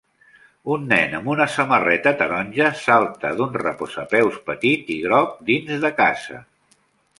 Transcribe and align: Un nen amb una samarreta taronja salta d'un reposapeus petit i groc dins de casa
Un 0.75 0.85
nen 0.93 1.11
amb 1.17 1.27
una 1.33 1.45
samarreta 1.55 2.13
taronja 2.21 2.71
salta 2.85 3.33
d'un 3.41 3.53
reposapeus 3.65 4.41
petit 4.51 4.93
i 4.97 4.99
groc 5.07 5.39
dins 5.53 5.77
de 5.87 5.95
casa 6.03 6.45